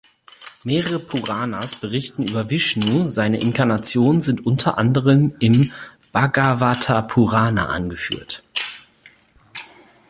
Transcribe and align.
Mehrere 0.63 0.97
Puranas 0.97 1.75
berichten 1.75 2.23
über 2.27 2.49
Vishnu, 2.49 3.05
seine 3.05 3.37
Inkarnationen 3.39 4.19
sind 4.19 4.43
unter 4.43 4.79
anderem 4.79 5.35
im 5.39 5.71
Bhagavatapurana 6.11 7.67
angeführt. 7.67 8.41